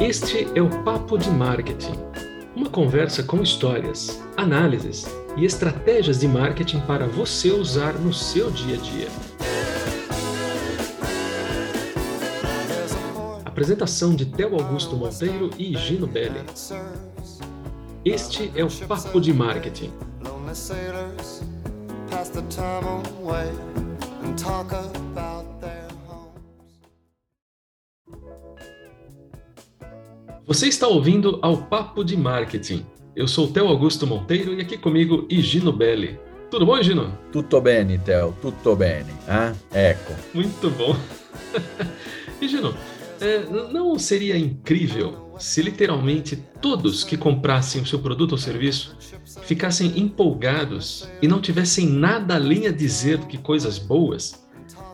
[0.00, 1.94] Este é o Papo de Marketing,
[2.54, 5.04] uma conversa com histórias, análises
[5.36, 9.08] e estratégias de marketing para você usar no seu dia a dia.
[13.44, 16.44] Apresentação de Theo Augusto Monteiro e Gino Belli.
[18.04, 19.92] Este é o Papo de Marketing.
[30.46, 32.84] Você está ouvindo ao Papo de Marketing.
[33.16, 36.20] Eu sou o Theo Augusto Monteiro e aqui comigo Gino Belli.
[36.50, 37.18] Tudo bom, Gino?
[37.32, 39.10] Tutto bene, Theo, tutto bene.
[39.26, 40.12] Ah, ecco.
[40.34, 40.94] Muito bom.
[42.42, 42.74] e Gino,
[43.22, 43.38] é,
[43.72, 48.98] não seria incrível se literalmente todos que comprassem o seu produto ou serviço
[49.44, 54.44] ficassem empolgados e não tivessem nada além a dizer do que coisas boas?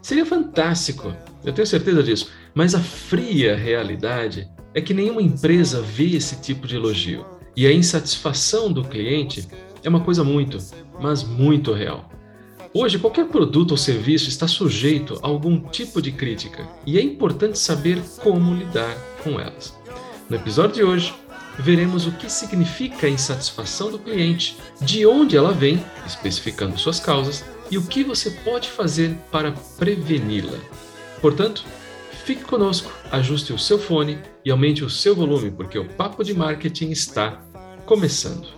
[0.00, 1.12] Seria fantástico,
[1.44, 2.30] eu tenho certeza disso.
[2.54, 7.24] Mas a fria realidade é que nenhuma empresa vê esse tipo de elogio.
[7.56, 9.48] E a insatisfação do cliente
[9.82, 10.58] é uma coisa muito,
[11.00, 12.08] mas muito real.
[12.72, 17.58] Hoje, qualquer produto ou serviço está sujeito a algum tipo de crítica e é importante
[17.58, 19.76] saber como lidar com elas.
[20.28, 21.12] No episódio de hoje,
[21.58, 27.44] veremos o que significa a insatisfação do cliente, de onde ela vem, especificando suas causas,
[27.70, 30.58] e o que você pode fazer para preveni-la.
[31.20, 31.64] Portanto,
[32.24, 36.34] fique conosco, ajuste o seu fone e aumente o seu volume, porque o Papo de
[36.34, 37.42] Marketing está
[37.84, 38.48] começando.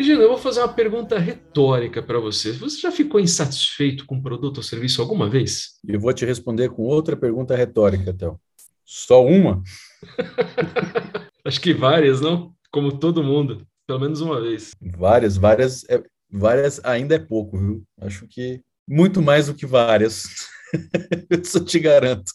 [0.00, 2.52] Gina, eu vou fazer uma pergunta retórica para você.
[2.52, 5.78] Você já ficou insatisfeito com um produto ou serviço alguma vez?
[5.86, 8.40] Eu vou te responder com outra pergunta retórica, Théo.
[8.84, 9.62] Só uma?
[11.44, 12.52] Acho que várias, não?
[12.70, 14.72] Como todo mundo, pelo menos uma vez.
[14.80, 17.82] Várias, várias, é, várias ainda é pouco, viu?
[18.00, 20.24] Acho que muito mais do que várias.
[21.30, 22.32] Isso te garanto.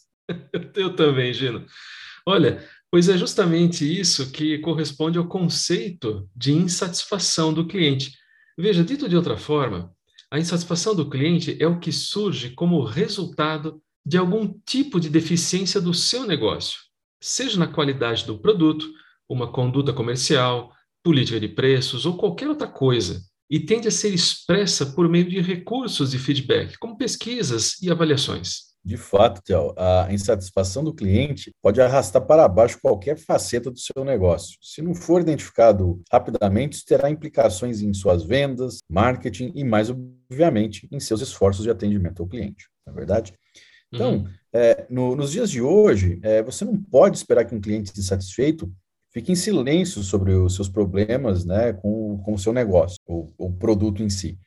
[0.76, 1.66] Eu também, Gino.
[2.26, 8.12] Olha, pois é justamente isso que corresponde ao conceito de insatisfação do cliente.
[8.58, 9.96] Veja, dito de outra forma,
[10.30, 15.80] a insatisfação do cliente é o que surge como resultado de algum tipo de deficiência
[15.80, 16.80] do seu negócio,
[17.22, 18.90] seja na qualidade do produto,
[19.30, 20.74] uma conduta comercial,
[21.04, 25.42] política de preços ou qualquer outra coisa, e tende a ser expressa por meio de
[25.42, 28.68] recursos de feedback, como pesquisas e avaliações.
[28.84, 34.06] De fato, Théo, a insatisfação do cliente pode arrastar para baixo qualquer faceta do seu
[34.06, 34.58] negócio.
[34.62, 40.88] Se não for identificado rapidamente, isso terá implicações em suas vendas, marketing e, mais obviamente,
[40.90, 42.70] em seus esforços de atendimento ao cliente.
[42.86, 43.34] Não é verdade?
[43.94, 44.28] Então, uhum.
[44.54, 48.72] é, no, nos dias de hoje, é, você não pode esperar que um cliente insatisfeito
[49.18, 53.52] fique em silêncio sobre os seus problemas né, com, com o seu negócio, o, o
[53.52, 54.38] produto em si.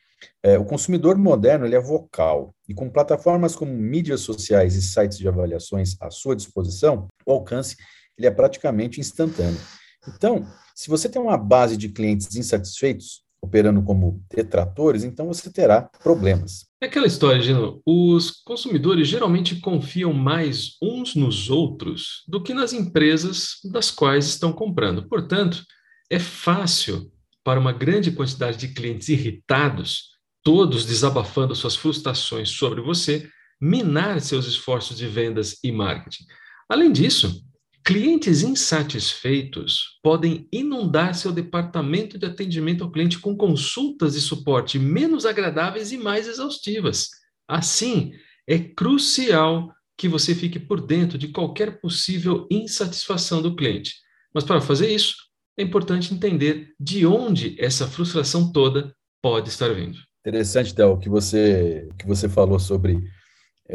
[0.45, 5.19] É, o consumidor moderno ele é vocal e com plataformas como mídias sociais e sites
[5.19, 7.77] de avaliações à sua disposição, o alcance
[8.17, 9.61] ele é praticamente instantâneo.
[10.07, 15.83] Então, se você tem uma base de clientes insatisfeitos, operando como detratores, então você terá
[16.03, 16.67] problemas.
[16.81, 17.81] É aquela história, Gino.
[17.87, 24.53] Os consumidores geralmente confiam mais uns nos outros do que nas empresas das quais estão
[24.53, 25.09] comprando.
[25.09, 25.65] Portanto,
[26.11, 27.11] é fácil
[27.43, 30.11] para uma grande quantidade de clientes irritados,
[30.43, 33.29] todos desabafando suas frustrações sobre você,
[33.61, 36.25] minar seus esforços de vendas e marketing.
[36.69, 37.43] Além disso,
[37.91, 45.27] Clientes insatisfeitos podem inundar seu departamento de atendimento ao cliente com consultas de suporte menos
[45.27, 47.09] agradáveis e mais exaustivas.
[47.49, 48.13] Assim,
[48.47, 53.97] é crucial que você fique por dentro de qualquer possível insatisfação do cliente.
[54.33, 55.17] Mas para fazer isso,
[55.59, 59.99] é importante entender de onde essa frustração toda pode estar vindo.
[60.25, 63.03] Interessante, Théo, que você que você falou sobre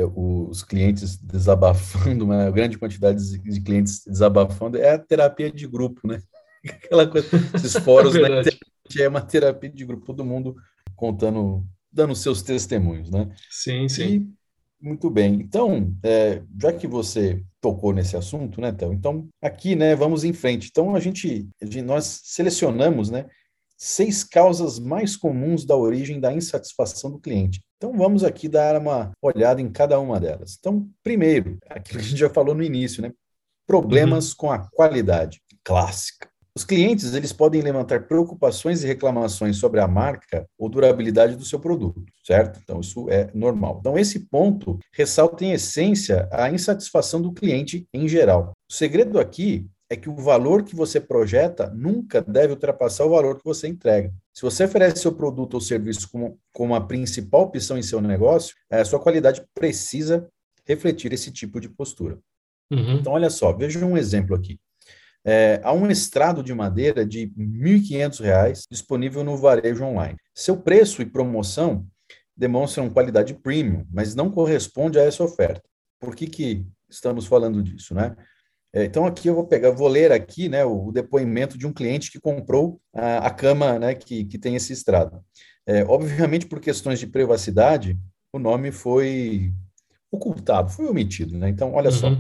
[0.03, 6.19] os clientes desabafando, uma grande quantidade de clientes desabafando, é a terapia de grupo, né?
[6.65, 8.41] Aquela coisa, esses fóruns né,
[8.99, 10.55] é uma terapia de grupo, todo mundo
[10.95, 13.29] contando, dando seus testemunhos, né?
[13.49, 14.03] Sim, sim.
[14.03, 14.35] E,
[14.81, 15.35] muito bem.
[15.35, 18.93] Então, é, já que você tocou nesse assunto, né, Théo?
[18.93, 20.67] Então, aqui, né, vamos em frente.
[20.69, 21.47] Então, a gente,
[21.83, 23.25] nós selecionamos, né,
[23.77, 27.61] seis causas mais comuns da origem da insatisfação do cliente.
[27.85, 30.57] Então vamos aqui dar uma olhada em cada uma delas.
[30.59, 33.11] Então, primeiro, aquilo que a gente já falou no início, né?
[33.67, 34.37] Problemas uhum.
[34.37, 36.27] com a qualidade clássica.
[36.57, 41.59] Os clientes eles podem levantar preocupações e reclamações sobre a marca ou durabilidade do seu
[41.59, 42.59] produto, certo?
[42.63, 43.77] Então isso é normal.
[43.81, 48.53] Então esse ponto ressalta em essência a insatisfação do cliente em geral.
[48.67, 53.37] O segredo aqui é que o valor que você projeta nunca deve ultrapassar o valor
[53.37, 54.11] que você entrega.
[54.33, 58.55] Se você oferece seu produto ou serviço como, como a principal opção em seu negócio,
[58.69, 60.27] a sua qualidade precisa
[60.65, 62.17] refletir esse tipo de postura.
[62.71, 62.95] Uhum.
[62.95, 64.59] Então, olha só, veja um exemplo aqui.
[65.23, 70.17] É, há um estrado de madeira de R$ 1.500 disponível no varejo online.
[70.33, 71.85] Seu preço e promoção
[72.35, 75.63] demonstram qualidade premium, mas não corresponde a essa oferta.
[75.99, 78.15] Por que, que estamos falando disso, né?
[78.75, 81.71] É, então aqui eu vou pegar, vou ler aqui, né, o, o depoimento de um
[81.71, 85.23] cliente que comprou a, a cama, né, que, que tem esse estrado.
[85.65, 87.97] É, obviamente por questões de privacidade,
[88.33, 89.53] o nome foi
[90.11, 91.47] ocultado, foi omitido, né?
[91.47, 91.95] Então olha uhum.
[91.95, 92.17] só,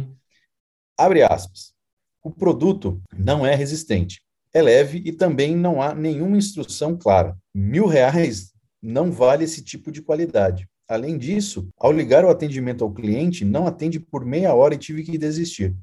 [0.97, 1.73] abre aspas.
[2.23, 4.21] O produto não é resistente,
[4.53, 7.37] é leve e também não há nenhuma instrução clara.
[7.53, 10.67] Mil reais não vale esse tipo de qualidade.
[10.87, 15.03] Além disso, ao ligar o atendimento ao cliente, não atende por meia hora e tive
[15.03, 15.75] que desistir.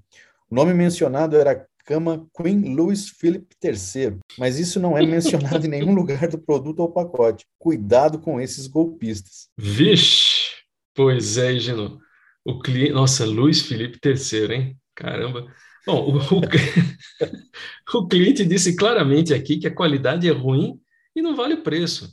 [0.52, 5.70] O nome mencionado era cama Queen Louis Philip III, mas isso não é mencionado em
[5.70, 7.46] nenhum lugar do produto ou pacote.
[7.58, 9.48] Cuidado com esses golpistas.
[9.56, 10.60] Vixe!
[10.94, 11.98] Pois é, Gino.
[12.44, 14.76] O cliente, nossa, Luiz Felipe III, hein?
[14.94, 15.46] Caramba.
[15.86, 16.40] Bom, o, o,
[18.04, 20.78] o cliente disse claramente aqui que a qualidade é ruim
[21.16, 22.10] e não vale o preço.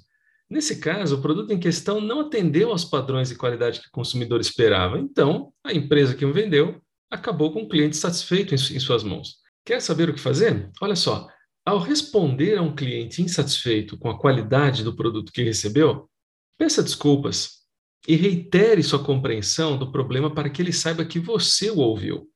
[0.50, 4.40] Nesse caso, o produto em questão não atendeu aos padrões de qualidade que o consumidor
[4.40, 9.38] esperava, então a empresa que o vendeu acabou com o cliente satisfeito em, suas mãos.
[9.66, 10.70] Quer saber o que fazer?
[10.82, 11.28] Olha só,
[11.66, 16.10] ao responder a um cliente insatisfeito com a qualidade do produto que recebeu,
[16.58, 17.60] peça desculpas
[18.08, 22.28] e reitere sua compreensão do problema para que ele saiba que você o ouviu.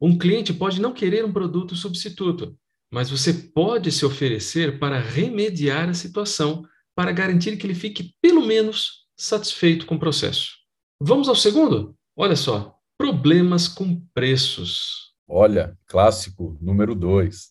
[0.00, 2.56] Um cliente pode não querer um produto substituto,
[2.90, 6.64] mas você pode se oferecer para remediar a situação
[6.94, 10.52] para garantir que ele fique, pelo menos, satisfeito com o processo.
[10.98, 11.94] Vamos ao segundo?
[12.16, 15.14] Olha só, problemas com preços.
[15.26, 17.48] Olha, clássico número dois.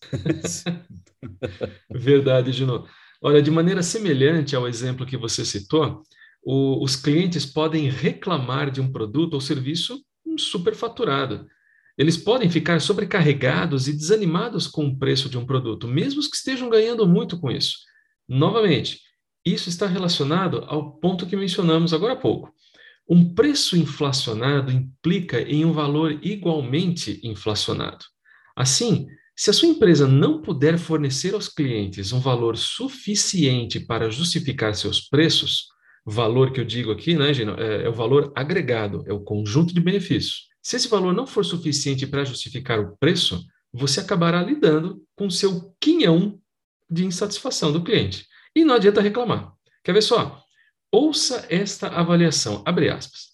[1.90, 2.86] Verdade, Gino.
[3.20, 6.04] Olha, de maneira semelhante ao exemplo que você citou,
[6.44, 10.00] o, os clientes podem reclamar de um produto ou serviço
[10.38, 11.48] superfaturado.
[11.98, 16.70] Eles podem ficar sobrecarregados e desanimados com o preço de um produto, mesmo que estejam
[16.70, 17.76] ganhando muito com isso.
[18.28, 19.02] Novamente,
[19.44, 22.54] isso está relacionado ao ponto que mencionamos agora há pouco.
[23.10, 28.06] Um preço inflacionado implica em um valor igualmente inflacionado.
[28.56, 34.76] Assim, se a sua empresa não puder fornecer aos clientes um valor suficiente para justificar
[34.76, 35.68] seus preços,
[36.06, 39.74] valor que eu digo aqui, né, Gino, é, é o valor agregado, é o conjunto
[39.74, 40.50] de benefícios.
[40.62, 45.74] Se esse valor não for suficiente para justificar o preço, você acabará lidando com seu
[45.80, 46.40] quinhão
[46.90, 48.28] de insatisfação do cliente.
[48.56, 49.54] E não adianta reclamar.
[49.84, 50.44] Quer ver só?
[50.92, 53.30] Ouça esta avaliação, abre aspas.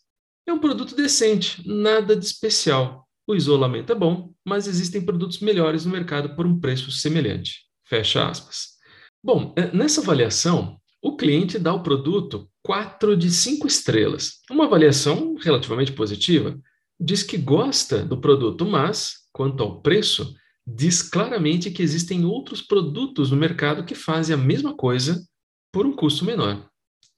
[0.46, 3.07] É um produto decente, nada de especial.
[3.28, 7.62] O isolamento é bom, mas existem produtos melhores no mercado por um preço semelhante.
[7.88, 8.75] Fecha aspas.
[9.24, 14.42] Bom, é, nessa avaliação, o cliente dá ao produto 4 de 5 estrelas.
[14.52, 16.60] Uma avaliação relativamente positiva.
[17.00, 20.36] Diz que gosta do produto, mas, quanto ao preço,
[20.68, 25.25] diz claramente que existem outros produtos no mercado que fazem a mesma coisa
[25.72, 26.69] por um custo menor.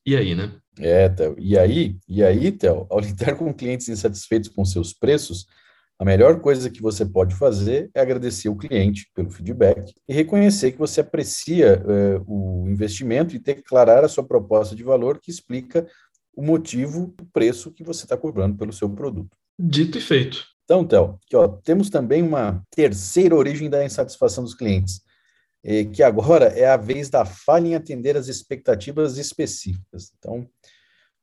[0.07, 0.53] E aí, né?
[0.79, 1.35] É, Theo.
[1.37, 5.45] E aí, e aí, Theo, ao lidar com clientes insatisfeitos com seus preços,
[5.99, 10.71] a melhor coisa que você pode fazer é agradecer o cliente pelo feedback e reconhecer
[10.71, 15.85] que você aprecia eh, o investimento e declarar a sua proposta de valor que explica
[16.35, 19.35] o motivo do preço que você está cobrando pelo seu produto.
[19.59, 20.45] Dito e feito.
[20.63, 21.19] Então, Théo,
[21.63, 25.01] temos também uma terceira origem da insatisfação dos clientes,
[25.63, 30.11] eh, que agora é a vez da falha em atender as expectativas específicas.
[30.17, 30.47] Então,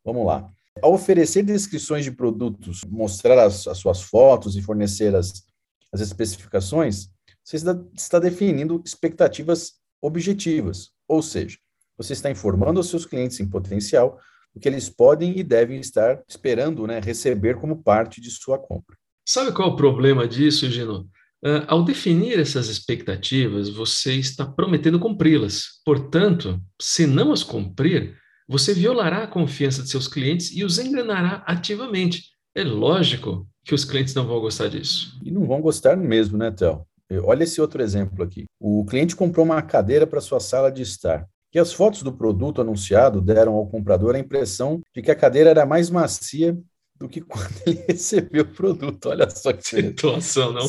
[0.05, 0.51] vamos lá.
[0.83, 5.45] Ao oferecer descrições de produtos, mostrar as, as suas fotos e fornecer as,
[5.93, 7.09] as especificações,
[7.45, 11.59] você está, está definindo expectativas objetivas, ou seja,
[11.97, 14.19] você está informando aos seus clientes em potencial
[14.55, 18.97] o que eles podem e devem estar esperando né, receber como parte de sua compra.
[19.27, 21.09] Sabe qual é o problema disso, Gino?
[21.45, 25.81] Uh, ao definir essas expectativas, você está prometendo cumpri-las.
[25.85, 28.17] Portanto, se não as cumprir,
[28.49, 32.25] você violará a confiança de seus clientes e os enganará ativamente.
[32.55, 35.19] É lógico que os clientes não vão gostar disso.
[35.23, 36.87] E não vão gostar mesmo, né, Théo?
[37.23, 38.45] Olha esse outro exemplo aqui.
[38.59, 41.27] O cliente comprou uma cadeira para sua sala de estar.
[41.55, 45.51] E as fotos do produto anunciado deram ao comprador a impressão de que a cadeira
[45.51, 46.59] era mais macia
[46.97, 49.11] do que quando ele recebeu o produto.
[49.11, 50.67] Olha só que situação, não?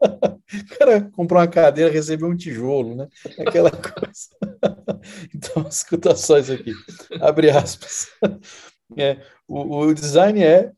[0.46, 3.08] O cara comprou uma cadeira, recebeu um tijolo, né?
[3.38, 4.28] Aquela coisa.
[5.34, 6.72] Então, escuta só isso aqui.
[7.20, 8.08] Abre aspas.
[8.96, 10.70] É, o, o design é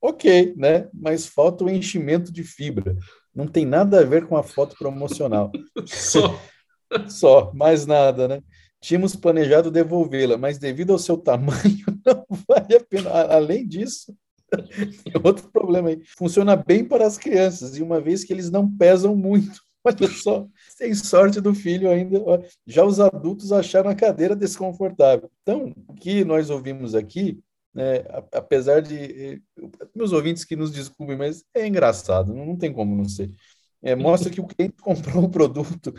[0.00, 0.88] ok, né?
[0.94, 2.96] Mas falta o enchimento de fibra.
[3.34, 5.50] não tem nada a ver com a foto promocional.
[5.84, 6.40] Só.
[7.08, 8.40] Só, mais nada, né?
[8.80, 13.10] Tínhamos planejado devolvê-la, mas devido ao seu tamanho, não vale a pena.
[13.10, 14.16] Além disso,
[15.24, 16.02] outro problema aí.
[16.16, 19.60] Funciona bem para as crianças, e uma vez que eles não pesam muito.
[19.84, 22.20] Olha só, sem sorte do filho ainda.
[22.66, 25.30] Já os adultos acharam a cadeira desconfortável.
[25.42, 27.40] Então, o que nós ouvimos aqui,
[27.74, 28.96] né, apesar de.
[28.96, 29.38] Eh,
[29.94, 33.30] meus ouvintes que nos desculpem, mas é engraçado, não, tem como não ser.
[33.82, 35.94] É, mostra que o cliente comprou um produto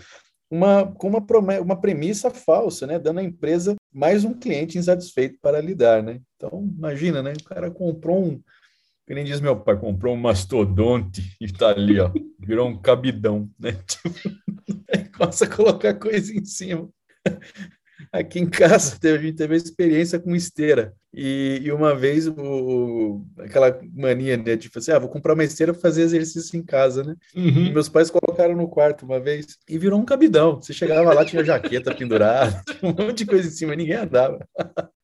[0.52, 3.00] uma, com uma, uma premissa falsa, né?
[3.00, 6.02] dando à empresa mais um cliente insatisfeito para lidar.
[6.02, 6.22] Né?
[6.36, 7.34] Então, imagina, né?
[7.34, 8.42] o cara comprou um,
[9.06, 13.50] que nem diz meu pai, comprou um mastodonte e está ali, ó, virou um cabidão.
[13.60, 13.74] Né?
[13.88, 14.10] Tipo,
[15.18, 16.90] começa a colocar coisa em cima.
[18.12, 20.94] Aqui em casa a gente teve experiência com esteira.
[21.14, 25.74] E, e uma vez o, aquela mania né, de assim, ah, vou comprar uma esteira
[25.74, 27.16] para fazer exercício em casa, né?
[27.36, 27.74] Uhum.
[27.74, 30.62] meus pais colocaram no quarto uma vez e virou um cabidão.
[30.62, 34.40] Você chegava lá, tinha jaqueta pendurada, um monte de coisa em cima, ninguém andava.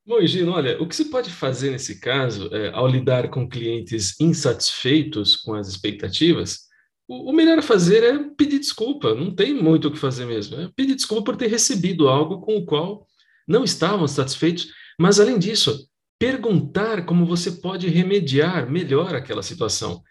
[0.05, 4.15] Bom, Gino, olha, o que se pode fazer nesse caso, é, ao lidar com clientes
[4.21, 6.66] insatisfeitos com as expectativas,
[7.07, 10.59] o, melhor a fazer é pedir desculpa, não tem muito o que fazer mesmo.
[10.59, 13.07] É pedir desculpa por ter recebido algo com o qual
[13.47, 14.67] não estavam satisfeitos,
[14.99, 15.87] mas além disso,
[16.19, 20.03] perguntar como você pode remediar melhor aquela situação.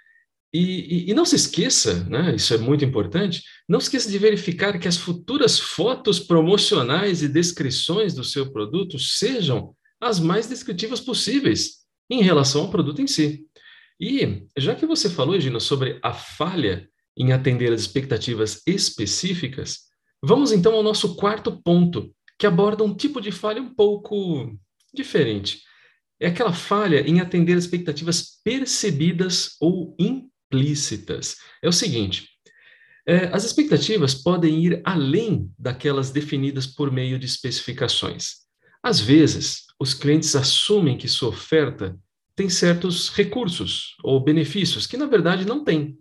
[0.54, 4.18] E, e, e, não se esqueça, né, isso é muito importante, não se esqueça de
[4.18, 11.00] verificar que as futuras fotos promocionais e descrições do seu produto sejam as mais descritivas
[11.00, 13.44] possíveis em relação ao produto em si.
[14.00, 19.84] E já que você falou, Gino, sobre a falha em atender as expectativas específicas,
[20.22, 24.54] vamos então ao nosso quarto ponto, que aborda um tipo de falha um pouco
[24.92, 25.62] diferente.
[26.20, 31.36] É aquela falha em atender expectativas percebidas ou implícitas.
[31.62, 32.28] É o seguinte:
[33.06, 38.46] é, as expectativas podem ir além daquelas definidas por meio de especificações.
[38.82, 41.98] Às vezes, os clientes assumem que sua oferta
[42.36, 45.98] tem certos recursos ou benefícios que, na verdade, não tem.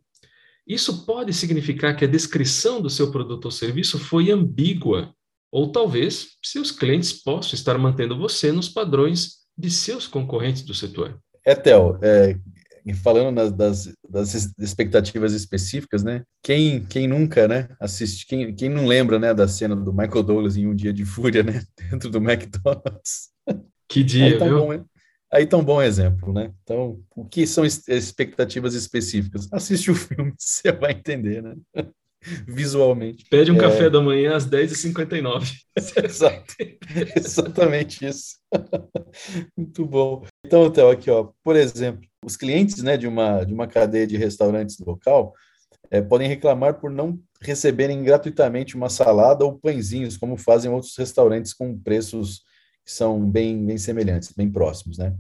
[0.68, 5.13] Isso pode significar que a descrição do seu produto ou serviço foi ambígua,
[5.51, 11.20] ou talvez seus clientes possam estar mantendo você nos padrões de seus concorrentes do setor.
[11.46, 12.38] É, Theo, é,
[12.96, 16.24] falando nas, das, das, expectativas específicas, né?
[16.44, 20.58] Quem, quem nunca, né, assiste, quem, quem não lembra, né, da cena do Michael Douglas
[20.58, 23.30] em Um Dia de Fúria, né, dentro do McDonald's?
[23.88, 24.60] Que dia, tá viu?
[24.60, 24.86] Bom,
[25.36, 26.54] Aí tá um bom exemplo, né?
[26.63, 29.50] Então, o que são expectativas específicas?
[29.51, 31.56] Assiste o filme, você vai entender, né?
[32.48, 33.25] Visualmente.
[33.30, 33.60] Pede um é...
[33.60, 35.51] café da manhã às 10h59.
[36.06, 36.56] Exato.
[37.18, 38.38] Exatamente isso.
[39.58, 40.25] Muito bom.
[40.46, 44.15] Então, Theo, aqui, ó, por exemplo, os clientes né, de, uma, de uma cadeia de
[44.15, 45.34] restaurantes local
[45.92, 51.54] é, podem reclamar por não receberem gratuitamente uma salada ou pãezinhos, como fazem outros restaurantes
[51.54, 52.42] com preços
[52.86, 55.13] são bem, bem semelhantes, bem próximos, né?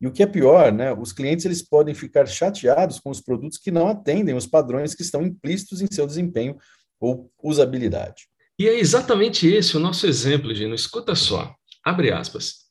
[0.00, 0.92] E o que é pior, né?
[0.92, 5.02] Os clientes eles podem ficar chateados com os produtos que não atendem os padrões que
[5.02, 6.56] estão implícitos em seu desempenho
[6.98, 8.26] ou usabilidade.
[8.58, 10.74] E é exatamente esse o nosso exemplo, Gino.
[10.74, 11.54] Escuta só,
[11.84, 12.62] abre aspas.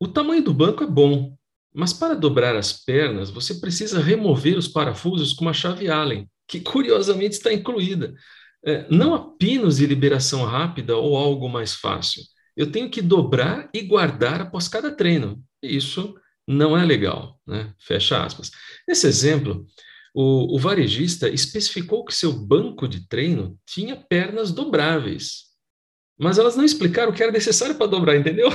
[0.00, 1.36] O tamanho do banco é bom,
[1.74, 6.60] mas para dobrar as pernas, você precisa remover os parafusos com uma chave Allen, que
[6.60, 8.14] curiosamente está incluída.
[8.64, 12.22] É, não há pinos de liberação rápida ou algo mais fácil
[12.56, 15.42] eu tenho que dobrar e guardar após cada treino.
[15.62, 16.14] Isso
[16.46, 17.72] não é legal, né?
[17.78, 18.50] Fecha aspas.
[18.86, 19.66] Nesse exemplo,
[20.14, 25.44] o, o varejista especificou que seu banco de treino tinha pernas dobráveis,
[26.18, 28.48] mas elas não explicaram o que era necessário para dobrar, entendeu?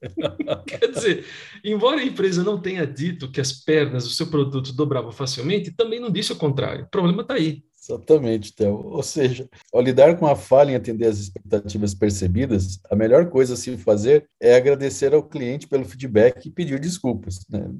[0.66, 1.26] Quer dizer,
[1.64, 6.00] embora a empresa não tenha dito que as pernas do seu produto dobravam facilmente, também
[6.00, 6.84] não disse o contrário.
[6.84, 7.62] O problema está aí.
[7.84, 8.80] Exatamente, Theo.
[8.86, 13.54] Ou seja, ao lidar com a falha em atender as expectativas percebidas, a melhor coisa
[13.54, 17.40] a se fazer é agradecer ao cliente pelo feedback e pedir desculpas.
[17.50, 17.70] Né?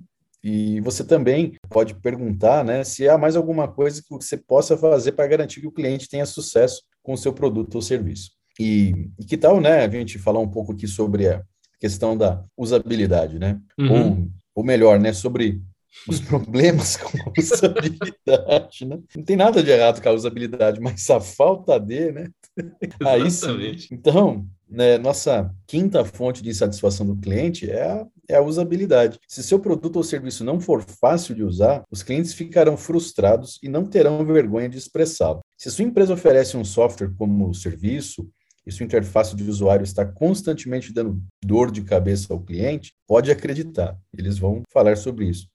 [0.42, 5.12] E você também pode perguntar né, se há mais alguma coisa que você possa fazer
[5.12, 8.32] para garantir que o cliente tenha sucesso com o seu produto ou serviço.
[8.60, 11.42] E, e que tal, né, a gente falar um pouco aqui sobre a
[11.80, 13.58] questão da usabilidade, né?
[13.78, 13.92] Uhum.
[13.92, 15.62] Ou, ou melhor, né, sobre
[16.08, 18.98] os problemas com a usabilidade, né?
[19.16, 22.30] Não tem nada de errado com a usabilidade, mas a falta de, né?
[23.06, 23.76] Aí sim.
[23.90, 29.18] Então, né, nossa quinta fonte de insatisfação do cliente é a, é a usabilidade.
[29.28, 33.68] Se seu produto ou serviço não for fácil de usar, os clientes ficarão frustrados e
[33.68, 35.40] não terão vergonha de expressá-lo.
[35.56, 38.28] Se sua empresa oferece um software como serviço,
[38.66, 43.94] e sua interface de usuário está constantemente dando dor de cabeça ao cliente, pode acreditar,
[44.16, 45.46] eles vão falar sobre isso.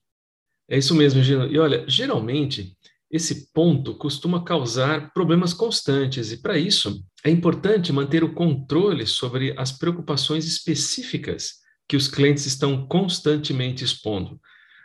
[0.69, 1.47] É isso mesmo, Gino.
[1.47, 2.77] E olha, geralmente,
[3.09, 9.53] esse ponto costuma causar problemas constantes, e para isso é importante manter o controle sobre
[9.57, 11.55] as preocupações específicas
[11.87, 14.39] que os clientes estão constantemente expondo.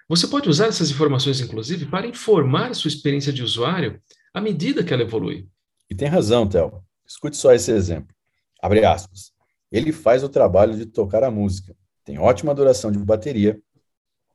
[0.08, 4.00] Você pode usar essas informações, inclusive, para informar sua experiência de usuário
[4.32, 5.46] à medida que ela evolui.
[5.90, 6.82] E tem razão, Theo.
[7.06, 8.14] Escute só esse exemplo.
[8.62, 9.32] Abre aspas.
[9.70, 13.60] Ele faz o trabalho de tocar a música, tem ótima duração de bateria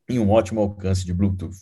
[0.09, 1.55] e um ótimo alcance de Bluetooth.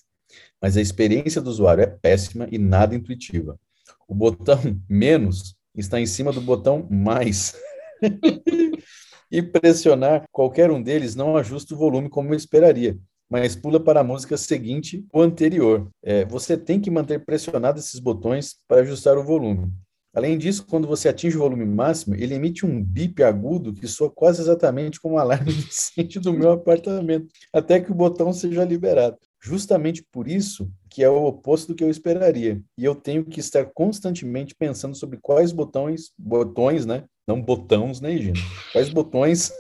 [0.62, 3.60] Mas a experiência do usuário é péssima e nada intuitiva.
[4.08, 4.58] O botão
[4.90, 7.56] menos está em cima do botão mais.
[9.32, 12.98] e pressionar qualquer um deles não ajusta o volume como eu esperaria,
[13.30, 15.90] mas pula para a música seguinte ou anterior.
[16.02, 19.72] É, você tem que manter pressionados esses botões para ajustar o volume.
[20.18, 24.10] Além disso, quando você atinge o volume máximo, ele emite um bip agudo que soa
[24.10, 28.66] quase exatamente como o alarme de incêndio do meu apartamento, até que o botão seja
[28.66, 29.16] liberado.
[29.40, 32.60] Justamente por isso que é o oposto do que eu esperaria.
[32.76, 37.04] E eu tenho que estar constantemente pensando sobre quais botões, botões, né?
[37.28, 38.40] Não botões, né, Gina?
[38.72, 39.52] Quais botões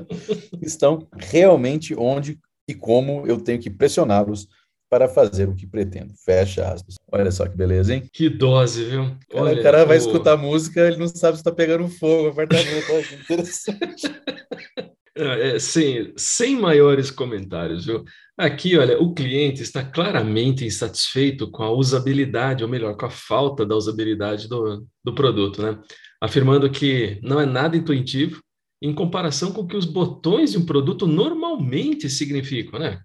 [0.62, 4.48] estão realmente onde e como eu tenho que pressioná-los
[4.96, 6.14] para fazer o que pretendo.
[6.24, 6.94] Fecha aspas.
[7.12, 8.08] Olha só que beleza, hein?
[8.10, 9.14] Que dose, viu?
[9.34, 12.28] Olha, o cara vai escutar música, ele não sabe se está pegando fogo.
[12.28, 14.02] Apartamento, interessante.
[15.18, 18.04] É, sem, sem maiores comentários, viu?
[18.36, 23.64] Aqui, olha, o cliente está claramente insatisfeito com a usabilidade, ou melhor, com a falta
[23.64, 25.80] da usabilidade do, do produto, né?
[26.20, 28.42] Afirmando que não é nada intuitivo
[28.82, 33.00] em comparação com o que os botões de um produto normalmente significam, né?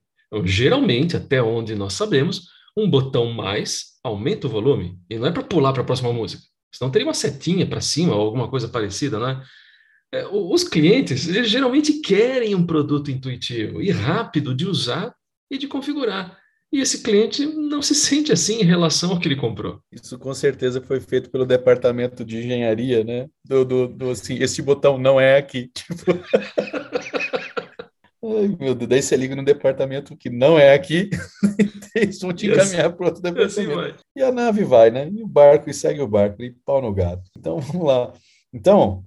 [0.45, 5.43] Geralmente, até onde nós sabemos, um botão mais aumenta o volume, e não é para
[5.43, 6.43] pular para a próxima música.
[6.73, 9.43] Senão teria uma setinha para cima ou alguma coisa parecida, né?
[10.13, 15.13] É, os clientes eles geralmente querem um produto intuitivo e rápido de usar
[15.49, 16.37] e de configurar.
[16.73, 19.81] E esse cliente não se sente assim em relação ao que ele comprou.
[19.91, 23.27] Isso com certeza foi feito pelo departamento de engenharia, né?
[23.43, 25.69] Do, do, do assim, esse botão não é aqui.
[25.73, 26.05] Tipo...
[28.23, 31.09] Ai, meu Deus, daí você liga no departamento que não é aqui,
[31.95, 33.95] eles vão te encaminhar para outro departamento.
[33.95, 35.09] Assim e a nave vai, né?
[35.09, 37.29] E o barco, e segue o barco, e pau no gato.
[37.35, 38.13] Então, vamos lá.
[38.53, 39.03] Então,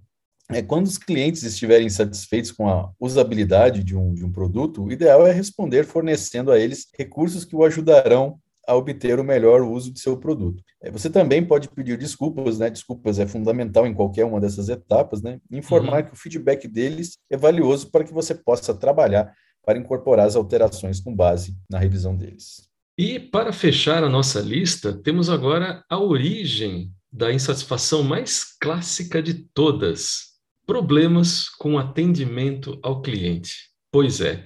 [0.50, 4.92] é, quando os clientes estiverem satisfeitos com a usabilidade de um, de um produto, o
[4.92, 9.92] ideal é responder fornecendo a eles recursos que o ajudarão a obter o melhor uso
[9.92, 10.62] de seu produto.
[10.82, 12.70] É, você também pode pedir desculpas, né?
[12.70, 15.40] Desculpas é fundamental em qualquer uma dessas etapas, né?
[15.50, 16.08] Informar uhum.
[16.08, 21.00] que o feedback deles é valioso para que você possa trabalhar para incorporar as alterações
[21.00, 22.68] com base na revisão deles.
[22.96, 29.34] E para fechar a nossa lista, temos agora a origem da insatisfação mais clássica de
[29.34, 30.34] todas,
[30.66, 33.70] problemas com atendimento ao cliente.
[33.90, 34.44] Pois é.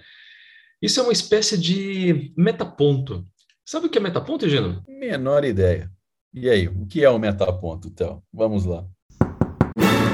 [0.80, 3.26] Isso é uma espécie de metaponto.
[3.70, 4.82] Sabe o que é metaponto, Geno?
[4.88, 5.92] Menor ideia.
[6.32, 8.22] E aí, o que é o metaponto, então?
[8.32, 8.82] Vamos lá.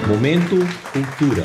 [0.08, 0.56] Momento
[0.92, 1.44] Cultura.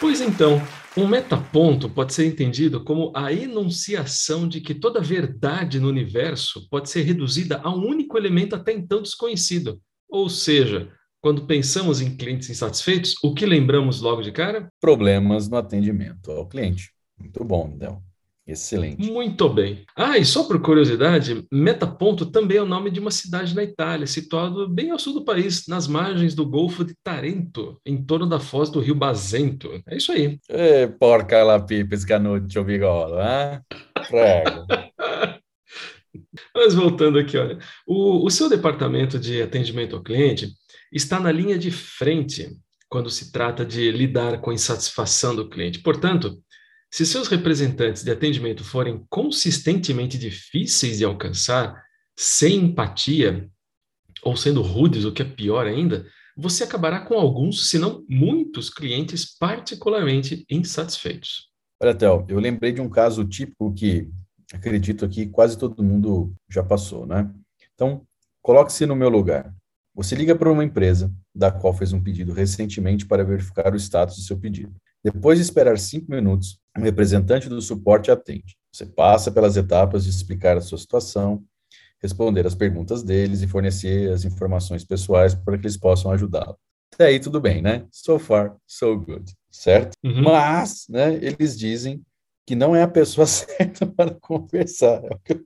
[0.00, 0.60] Pois então,
[0.96, 6.90] um metaponto pode ser entendido como a enunciação de que toda verdade no universo pode
[6.90, 9.80] ser reduzida a um único elemento até então desconhecido.
[10.10, 14.68] Ou seja, quando pensamos em clientes insatisfeitos, o que lembramos logo de cara?
[14.80, 16.90] Problemas no atendimento ao cliente.
[17.16, 18.02] Muito bom, Del.
[18.46, 19.10] Excelente.
[19.10, 19.84] Muito bem.
[19.96, 24.06] Ah, e só por curiosidade, Metaponto também é o nome de uma cidade na Itália,
[24.06, 28.40] situado bem ao sul do país, nas margens do Golfo de Tarento, em torno da
[28.40, 29.80] foz do rio Basento.
[29.86, 30.38] É isso aí.
[30.48, 33.60] É, porca la pipes canuccio bigolo, hein?
[34.08, 34.66] Prego.
[36.54, 40.52] Mas voltando aqui, olha, o, o seu departamento de atendimento ao cliente
[40.92, 42.50] está na linha de frente
[42.88, 45.78] quando se trata de lidar com a insatisfação do cliente.
[45.78, 46.38] Portanto,
[46.92, 51.82] se seus representantes de atendimento forem consistentemente difíceis de alcançar,
[52.14, 53.48] sem empatia,
[54.22, 58.68] ou sendo rudes, o que é pior ainda, você acabará com alguns, se não muitos
[58.68, 61.48] clientes particularmente insatisfeitos.
[61.82, 64.10] Olha, Théo, eu lembrei de um caso típico que
[64.52, 67.32] acredito que quase todo mundo já passou, né?
[67.74, 68.06] Então,
[68.42, 69.52] coloque-se no meu lugar.
[69.94, 74.16] Você liga para uma empresa da qual fez um pedido recentemente para verificar o status
[74.16, 74.74] do seu pedido.
[75.02, 78.56] Depois de esperar cinco minutos, um representante do suporte atende.
[78.72, 81.42] Você passa pelas etapas de explicar a sua situação,
[82.00, 86.56] responder as perguntas deles e fornecer as informações pessoais para que eles possam ajudá-lo.
[86.92, 87.86] Até aí tudo bem, né?
[87.90, 89.94] So far, so good, certo?
[90.04, 90.22] Uhum.
[90.22, 92.02] Mas, né, eles dizem
[92.46, 95.02] que não é a pessoa certa para conversar.
[95.04, 95.44] É o,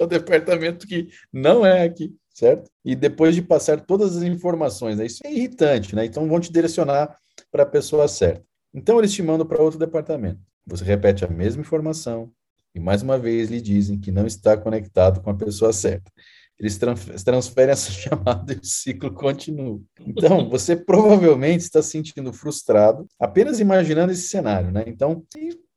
[0.00, 2.70] é o departamento que não é aqui certo?
[2.84, 5.06] E depois de passar todas as informações, né?
[5.06, 6.04] isso é irritante, né?
[6.04, 7.16] Então vão te direcionar
[7.50, 8.45] para a pessoa certa.
[8.76, 10.38] Então eles te mandam para outro departamento.
[10.66, 12.30] Você repete a mesma informação
[12.74, 16.12] e mais uma vez lhe dizem que não está conectado com a pessoa certa.
[16.60, 16.78] eles
[17.24, 19.80] transferem essa chamada e o ciclo continua.
[20.00, 24.84] Então, você provavelmente está se sentindo frustrado apenas imaginando esse cenário, né?
[24.86, 25.24] Então,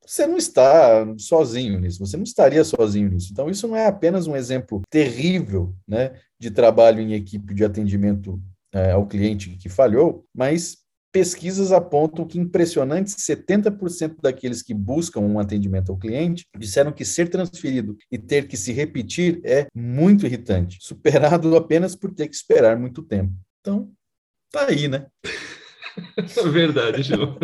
[0.06, 3.30] você não está sozinho nisso, você não estaria sozinho nisso.
[3.32, 8.42] Então, isso não é apenas um exemplo terrível né, de trabalho em equipe de atendimento
[8.74, 10.80] é, ao cliente que falhou, mas
[11.12, 17.30] pesquisas apontam que impressionantes 70% daqueles que buscam um atendimento ao cliente disseram que ser
[17.30, 22.78] transferido e ter que se repetir é muito irritante, superado apenas por ter que esperar
[22.78, 23.34] muito tempo.
[23.60, 23.92] Então,
[24.52, 25.08] tá aí, né?
[26.52, 27.38] Verdade, João.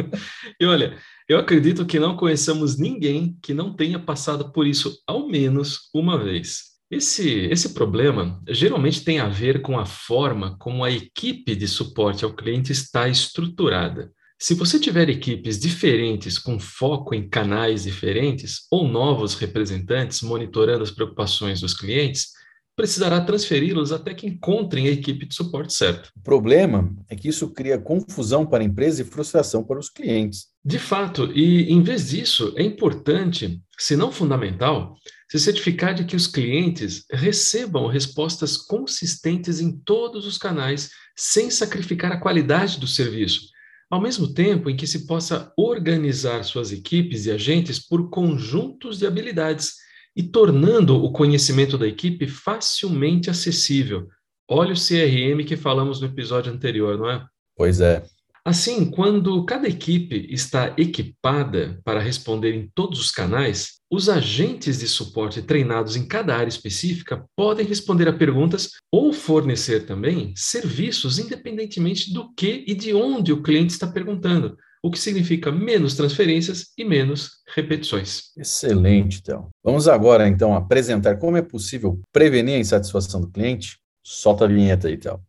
[0.59, 0.97] E olha,
[1.27, 6.21] eu acredito que não conheçamos ninguém que não tenha passado por isso ao menos uma
[6.23, 6.74] vez.
[6.89, 12.23] Esse, esse problema geralmente tem a ver com a forma como a equipe de suporte
[12.23, 14.11] ao cliente está estruturada.
[14.37, 20.91] Se você tiver equipes diferentes com foco em canais diferentes ou novos representantes monitorando as
[20.91, 22.33] preocupações dos clientes,
[22.75, 26.09] precisará transferi-los até que encontrem a equipe de suporte certa.
[26.15, 30.47] O problema é que isso cria confusão para a empresa e frustração para os clientes.
[30.63, 34.95] De fato, e em vez disso, é importante, se não fundamental,
[35.29, 42.11] se certificar de que os clientes recebam respostas consistentes em todos os canais, sem sacrificar
[42.11, 43.41] a qualidade do serviço,
[43.89, 49.05] ao mesmo tempo em que se possa organizar suas equipes e agentes por conjuntos de
[49.05, 49.84] habilidades
[50.15, 54.07] e tornando o conhecimento da equipe facilmente acessível.
[54.49, 57.25] Olha o CRM que falamos no episódio anterior, não é?
[57.57, 58.03] Pois é.
[58.47, 64.87] Assim, quando cada equipe está equipada para responder em todos os canais, os agentes de
[64.87, 72.13] suporte treinados em cada área específica podem responder a perguntas ou fornecer também serviços independentemente
[72.13, 76.85] do que e de onde o cliente está perguntando, o que significa menos transferências e
[76.85, 78.25] menos repetições.
[78.37, 79.49] Excelente, então.
[79.63, 83.79] Vamos agora, então, apresentar como é possível prevenir a insatisfação do cliente?
[84.03, 85.19] Solta a vinheta aí, Théo.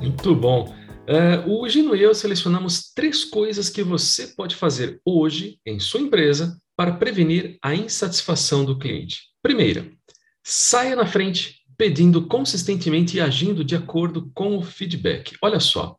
[0.00, 0.74] Muito bom.
[1.06, 6.00] Uh, o Gino e eu selecionamos três coisas que você pode fazer hoje em sua
[6.00, 9.24] empresa para prevenir a insatisfação do cliente.
[9.42, 9.90] Primeira,
[10.42, 15.36] saia na frente pedindo consistentemente e agindo de acordo com o feedback.
[15.40, 15.96] Olha só,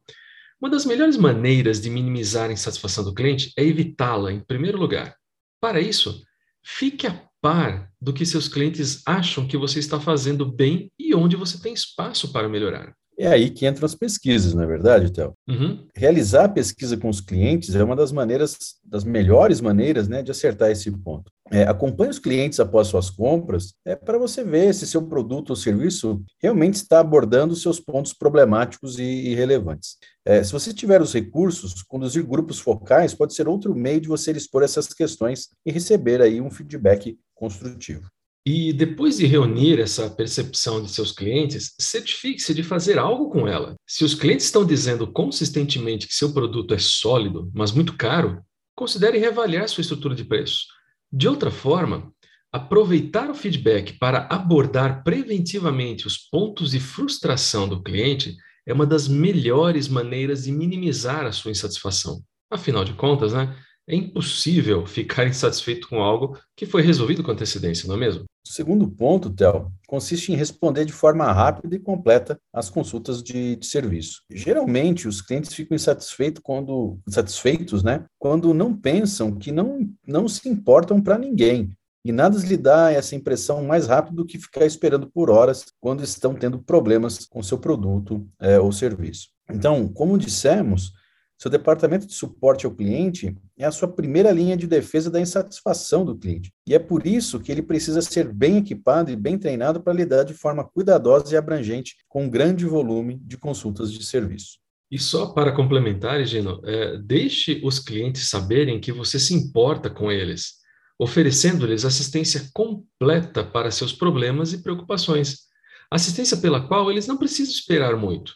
[0.61, 5.15] uma das melhores maneiras de minimizar a insatisfação do cliente é evitá-la em primeiro lugar.
[5.61, 6.21] Para isso,
[6.61, 11.37] fique a par do que seus clientes acham que você está fazendo bem e onde
[11.37, 12.93] você tem espaço para melhorar.
[13.17, 15.33] É aí que entram as pesquisas, não é verdade, Théo?
[15.47, 15.85] Uhum.
[15.93, 20.31] Realizar a pesquisa com os clientes é uma das maneiras, das melhores maneiras, né, de
[20.31, 21.29] acertar esse ponto.
[21.51, 25.55] É, acompanhe os clientes após suas compras é para você ver se seu produto ou
[25.55, 29.97] serviço realmente está abordando seus pontos problemáticos e, e relevantes.
[30.23, 34.31] É, se você tiver os recursos, conduzir grupos focais pode ser outro meio de você
[34.31, 38.07] expor essas questões e receber aí um feedback construtivo.
[38.45, 43.75] E depois de reunir essa percepção de seus clientes, certifique-se de fazer algo com ela.
[43.87, 48.41] Se os clientes estão dizendo consistentemente que seu produto é sólido, mas muito caro,
[48.75, 50.63] considere reavaliar sua estrutura de preço.
[51.11, 52.13] De outra forma,
[52.51, 59.07] aproveitar o feedback para abordar preventivamente os pontos de frustração do cliente é uma das
[59.07, 62.21] melhores maneiras de minimizar a sua insatisfação.
[62.51, 63.55] Afinal de contas, né?
[63.89, 68.25] É impossível ficar insatisfeito com algo que foi resolvido com antecedência, não é mesmo?
[68.47, 73.55] O segundo ponto, Theo, consiste em responder de forma rápida e completa às consultas de,
[73.55, 74.21] de serviço.
[74.29, 80.47] Geralmente, os clientes ficam insatisfeitos quando, satisfeitos, né, quando não pensam que não, não se
[80.47, 81.71] importam para ninguém.
[82.05, 86.03] E nada lhe dá essa impressão mais rápido do que ficar esperando por horas quando
[86.03, 89.29] estão tendo problemas com seu produto é, ou serviço.
[89.49, 90.93] Então, como dissemos,
[91.39, 96.05] seu departamento de suporte ao cliente é a sua primeira linha de defesa da insatisfação
[96.05, 96.49] do cliente.
[96.65, 100.23] E é por isso que ele precisa ser bem equipado e bem treinado para lidar
[100.23, 104.57] de forma cuidadosa e abrangente com um grande volume de consultas de serviço.
[104.89, 110.09] E só para complementar, Gino, é, deixe os clientes saberem que você se importa com
[110.09, 110.53] eles,
[110.97, 115.49] oferecendo-lhes assistência completa para seus problemas e preocupações.
[115.91, 118.33] Assistência pela qual eles não precisam esperar muito.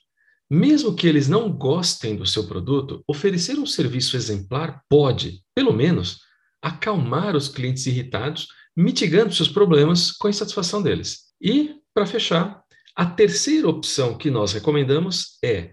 [0.54, 6.20] Mesmo que eles não gostem do seu produto, oferecer um serviço exemplar pode, pelo menos,
[6.62, 11.34] acalmar os clientes irritados, mitigando seus problemas com a insatisfação deles.
[11.42, 12.62] E, para fechar,
[12.96, 15.72] a terceira opção que nós recomendamos é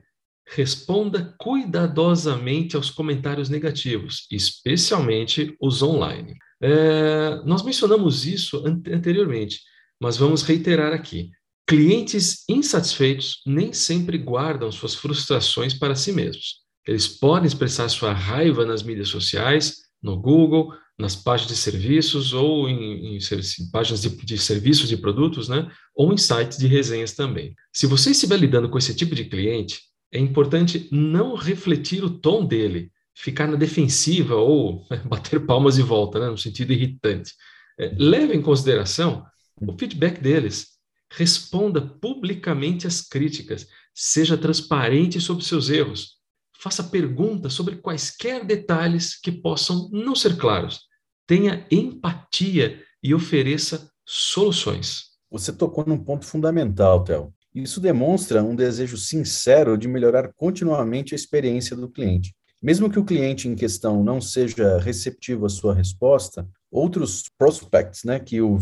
[0.48, 6.38] responda cuidadosamente aos comentários negativos, especialmente os online.
[6.58, 9.60] É, nós mencionamos isso anteriormente,
[10.00, 11.32] mas vamos reiterar aqui.
[11.70, 16.56] Clientes insatisfeitos nem sempre guardam suas frustrações para si mesmos.
[16.84, 22.68] Eles podem expressar sua raiva nas mídias sociais, no Google, nas páginas de serviços ou
[22.68, 25.70] em, em, em páginas de, de, serviços e produtos, né?
[25.94, 27.54] Ou em sites de resenhas também.
[27.72, 29.78] Se você estiver lidando com esse tipo de cliente,
[30.12, 36.18] é importante não refletir o tom dele, ficar na defensiva ou bater palmas de volta,
[36.18, 36.28] né?
[36.28, 37.32] No sentido irritante.
[37.78, 39.24] É, leve em consideração
[39.60, 40.79] o feedback deles.
[41.10, 43.66] Responda publicamente às críticas.
[43.94, 46.18] Seja transparente sobre seus erros.
[46.58, 50.90] Faça perguntas sobre quaisquer detalhes que possam não ser claros
[51.30, 55.10] tenha empatia e ofereça soluções.
[55.30, 57.32] Você tocou num ponto fundamental, Theo.
[57.54, 62.34] Isso demonstra um desejo sincero de melhorar continuamente a experiência do cliente.
[62.60, 68.18] Mesmo que o cliente em questão não seja receptivo à sua resposta, outros prospects né,
[68.18, 68.58] que o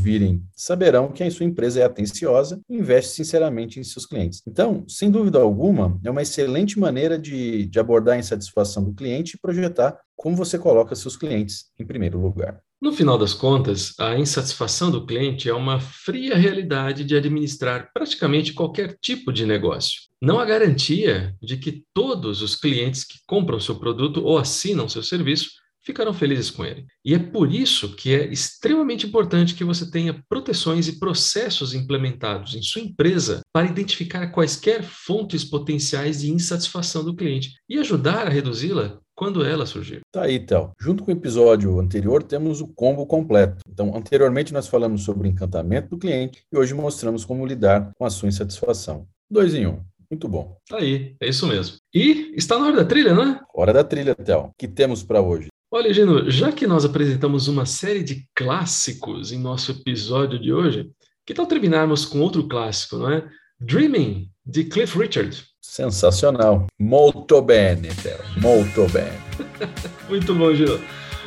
[0.57, 4.43] saberão que a sua empresa é atenciosa e investe sinceramente em seus clientes.
[4.47, 9.35] Então, sem dúvida alguma, é uma excelente maneira de, de abordar a insatisfação do cliente
[9.35, 12.61] e projetar como você coloca seus clientes em primeiro lugar.
[12.81, 18.53] No final das contas, a insatisfação do cliente é uma fria realidade de administrar praticamente
[18.53, 20.03] qualquer tipo de negócio.
[20.23, 25.03] Não há garantia de que todos os clientes que compram seu produto ou assinam seu
[25.03, 25.51] serviço
[25.89, 26.85] ficarão felizes com ele.
[27.03, 32.55] E é por isso que é extremamente importante que você tenha proteções e processos implementados
[32.55, 38.31] em sua empresa para identificar quaisquer fontes potenciais de insatisfação do cliente e ajudar a
[38.31, 40.01] reduzi-la quando ela surgir.
[40.13, 40.73] Tá aí, Théo.
[40.79, 43.57] Junto com o episódio anterior, temos o combo completo.
[43.67, 48.05] Então, anteriormente nós falamos sobre o encantamento do cliente e hoje mostramos como lidar com
[48.05, 49.09] a sua insatisfação.
[49.31, 49.81] Dois em um.
[50.11, 50.59] Muito bom.
[50.69, 51.77] Tá aí, é isso mesmo.
[51.95, 53.41] E está na hora da trilha, né?
[53.55, 54.41] Hora da trilha, Théo.
[54.41, 55.49] O que temos para hoje?
[55.71, 60.91] Olha, Gino, já que nós apresentamos uma série de clássicos em nosso episódio de hoje,
[61.27, 63.29] que tal terminarmos com outro clássico, não é?
[63.61, 65.45] Dreaming, de Cliff Richard.
[65.61, 66.67] Sensacional.
[66.79, 68.19] Molto bene, Theo.
[68.41, 69.19] Molto bene.
[70.09, 70.81] Muito bom, Gino.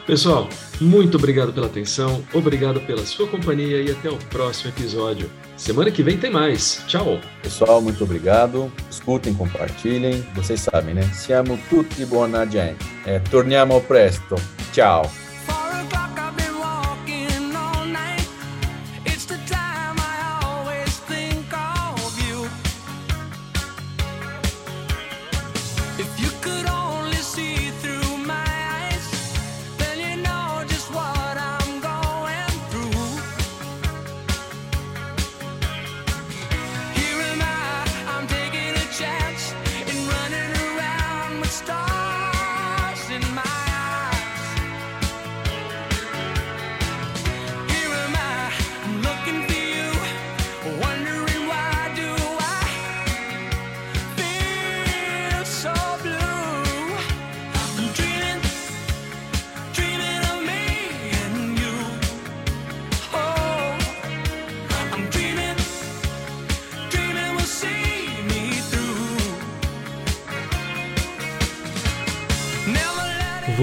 [0.07, 0.49] Pessoal,
[0.81, 5.29] muito obrigado pela atenção, obrigado pela sua companhia e até o próximo episódio.
[5.61, 6.83] Semana que vem tem mais.
[6.87, 7.21] Tchau.
[7.43, 8.71] Pessoal, muito obrigado.
[8.89, 10.25] Escutem, compartilhem.
[10.33, 11.03] Vocês sabem, né?
[11.13, 12.83] Siamo tutti buona gente.
[13.05, 14.33] É, torniamo presto.
[14.73, 15.03] Tchau.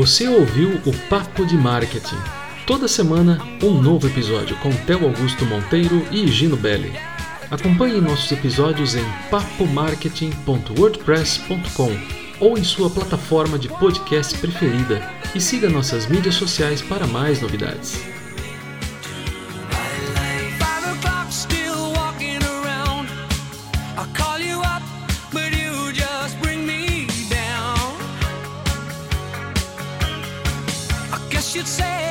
[0.09, 2.17] Você ouviu o Papo de Marketing.
[2.67, 6.99] Toda semana, um novo episódio com Theo Augusto Monteiro e Gino Belli.
[7.51, 11.91] Acompanhe nossos episódios em papomarketing.wordpress.com
[12.41, 18.08] ou em sua plataforma de podcast preferida e siga nossas mídias sociais para mais novidades.
[31.59, 32.08] There's no